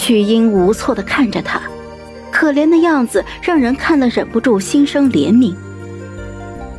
[0.00, 1.60] 曲英无措的看着他，
[2.32, 5.54] 可怜的样子让人看了忍不住心生怜悯。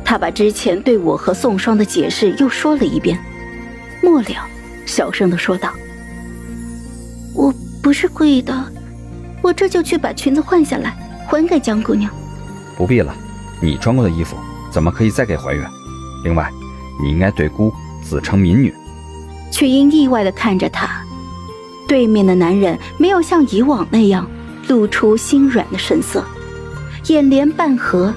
[0.04, 3.16] 他把之前对我和宋霜的解释又说了一遍，
[4.02, 4.44] 末了，
[4.84, 5.72] 小声的说道
[7.32, 8.52] ：“我不是故意的，
[9.40, 10.92] 我这就去把裙子换下来，
[11.28, 12.10] 还给江姑娘。”
[12.76, 13.14] 不必了，
[13.62, 14.36] 你穿过的衣服
[14.72, 15.64] 怎么可以再给怀远？
[16.24, 16.50] 另外，
[17.00, 18.74] 你应该对姑自称民女。
[19.52, 21.01] 曲英意外的看着他，
[21.92, 24.26] 对面的男人没有像以往那样
[24.66, 26.24] 露出心软的神色，
[27.08, 28.14] 眼帘半合，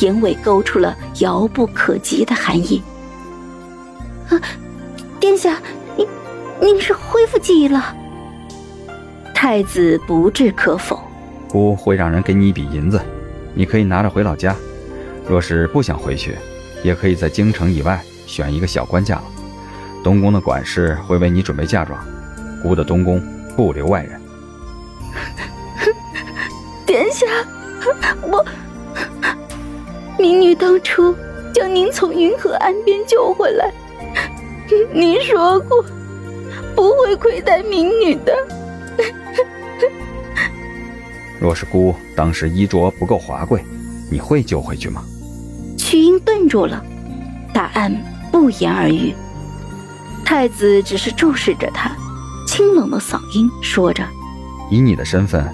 [0.00, 2.80] 眼尾勾出了遥不可及的寒意。
[4.28, 4.40] 啊，
[5.18, 5.58] 殿下，
[5.96, 6.06] 您
[6.60, 7.92] 您是恢复记忆了？
[9.34, 11.00] 太子不置可否。
[11.48, 13.00] 姑会让人给你一笔银子，
[13.52, 14.54] 你可以拿着回老家。
[15.28, 16.36] 若是不想回去，
[16.84, 19.24] 也可以在京城以外选一个小官嫁了。
[20.04, 21.98] 东宫的管事会为你准备嫁妆，
[22.62, 23.22] 姑的东宫
[23.56, 24.20] 不留外人。
[26.86, 27.26] 殿下，
[28.22, 28.44] 我
[30.18, 31.14] 民女当初
[31.52, 33.72] 将您从云河岸边救回来，
[34.92, 35.84] 您说过
[36.74, 38.34] 不会亏待民女的。
[41.40, 43.64] 若是孤当时衣着不够华贵，
[44.10, 45.04] 你会救回去吗？
[45.78, 46.84] 曲英顿住了，
[47.52, 47.94] 答案
[48.32, 49.14] 不言而喻。
[50.24, 51.96] 太子只是注视着他，
[52.58, 54.04] 清冷的嗓音说着
[54.68, 55.46] ：“以你的身份，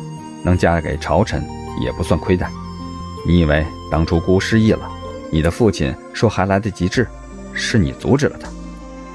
[0.42, 1.46] 能嫁给朝臣
[1.78, 2.50] 也不算亏待。
[3.26, 4.90] 你以为当初姑失忆了，
[5.30, 7.06] 你的父亲说还来得及治，
[7.52, 8.48] 是你阻止了他？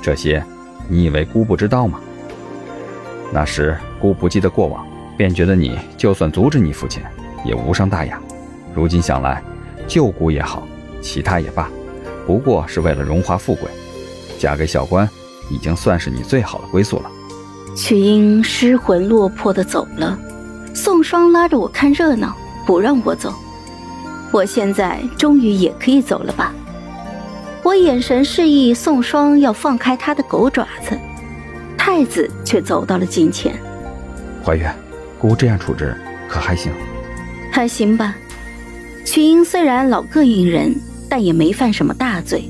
[0.04, 0.46] 这些，
[0.88, 2.00] 你以为姑不知道吗？
[3.34, 4.86] 那时姑不记得过往，
[5.18, 7.02] 便觉得你就算阻止你父亲，
[7.44, 8.22] 也无伤大雅。
[8.72, 9.42] 如今想来，
[9.88, 10.68] 救姑也好，
[11.02, 11.68] 其他也罢，
[12.28, 13.68] 不过是为了荣华富贵，
[14.38, 15.10] 嫁给小官。”
[15.52, 17.10] 已经算是你最好的归宿了。
[17.80, 20.20] 曲英失魂落魄的走了，
[20.74, 22.36] 宋霜拉着我看热闹，
[22.66, 23.34] 不让我走。
[24.34, 26.54] 我现在终于也可以走了吧？
[27.64, 31.00] 我眼神示意宋霜要放开他的狗爪子，
[31.78, 33.56] 太子却走到了近前。
[34.44, 34.76] 怀远，
[35.18, 35.96] 姑这样处置
[36.28, 36.74] 可还行？
[37.50, 38.14] 还行吧。
[39.06, 40.76] 曲英虽然老膈应人，
[41.10, 42.44] 但也没犯什么大罪，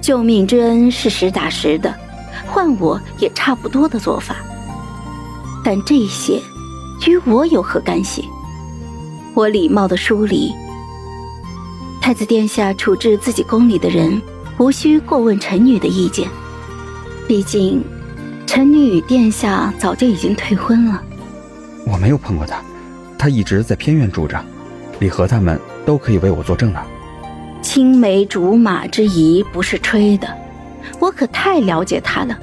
[0.00, 1.92] 救命之恩是实打实的。
[2.44, 4.36] 换我也差不多的做法，
[5.64, 6.40] 但这些
[7.06, 8.28] 与我有何干系？
[9.34, 10.52] 我礼貌的疏离。
[12.00, 14.20] 太子殿下处置自己宫里的人，
[14.58, 16.28] 无需过问臣女的意见。
[17.26, 17.82] 毕竟，
[18.46, 21.02] 臣女与殿下早就已经退婚了。
[21.84, 22.62] 我没有碰过他，
[23.18, 24.40] 他一直在偏院住着，
[25.00, 26.80] 李和他们都可以为我作证的。
[27.60, 30.28] 青梅竹马之谊不是吹的。
[30.98, 32.38] 我可太了解他了，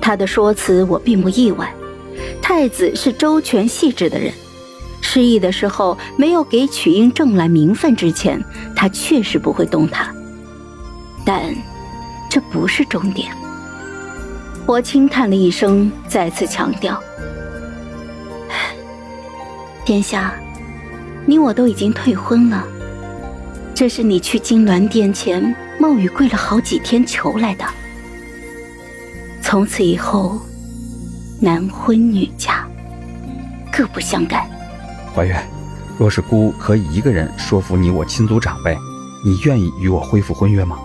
[0.00, 1.72] 他的说辞我并不意外。
[2.42, 4.32] 太子是周全细致的人，
[5.00, 8.42] 失忆的时候没有给曲英挣来名分之前，
[8.74, 10.12] 他确实不会动他。
[11.24, 11.54] 但，
[12.28, 13.30] 这不是终点。
[14.66, 17.00] 我轻叹了一声，再次强调
[19.84, 20.34] ：“殿下，
[21.26, 22.66] 你我都已经退婚了，
[23.74, 27.64] 这是你去金銮殿前。”冒雨跪了好几天求来的，
[29.40, 30.38] 从此以后，
[31.40, 32.66] 男婚女嫁，
[33.72, 34.46] 各不相干。
[35.14, 35.42] 怀远，
[35.98, 38.76] 若是孤可以一个人说服你我亲族长辈，
[39.24, 40.78] 你愿意与我恢复婚约吗？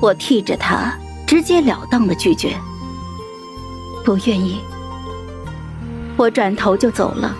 [0.00, 0.92] 我替着他
[1.24, 2.56] 直截了当的拒绝，
[4.04, 4.60] 不愿意。
[6.16, 7.32] 我转头就走了，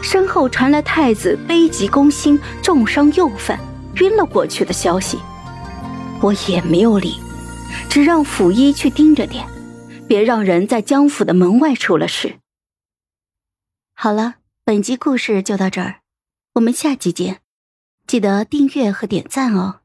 [0.00, 3.58] 身后传来太子悲急攻心、重伤又犯、
[3.96, 5.18] 晕了过去的消息。
[6.22, 7.16] 我也没有理，
[7.90, 9.44] 只让府医去盯着点，
[10.06, 12.38] 别让人在江府的门外出了事。
[13.92, 16.02] 好了，本集故事就到这儿，
[16.54, 17.40] 我们下集见，
[18.06, 19.80] 记得订阅和点赞哦。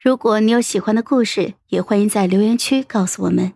[0.00, 3.55] 如果你有喜欢的故事，也欢迎在留言区告诉我们。